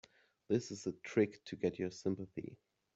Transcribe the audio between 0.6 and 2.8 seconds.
is a trick to get your sympathy.